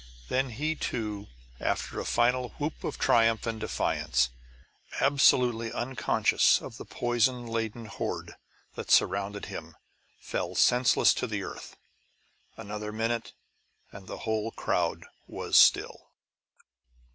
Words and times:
Then 0.29 0.49
he, 0.49 0.73
too, 0.73 1.27
after 1.59 1.99
a 1.99 2.05
final 2.05 2.55
whoop 2.57 2.83
of 2.83 2.97
triumph 2.97 3.45
and 3.45 3.59
defiance, 3.59 4.31
absolutely 4.99 5.71
unconscious 5.71 6.59
of 6.59 6.77
the 6.77 6.85
poison 6.85 7.45
laden 7.45 7.85
horde 7.85 8.33
that 8.73 8.89
surrounded 8.89 9.45
him, 9.45 9.75
fell 10.19 10.55
senseless 10.55 11.13
to 11.13 11.27
the 11.27 11.43
earth. 11.43 11.77
Another 12.57 12.91
minute, 12.91 13.33
and 13.91 14.07
the 14.07 14.25
whole 14.25 14.49
crowd 14.49 15.05
was 15.27 15.55
still. 15.55 16.09